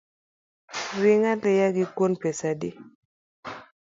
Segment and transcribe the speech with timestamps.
[1.01, 2.69] Ring aliya gi kuon pesa adi?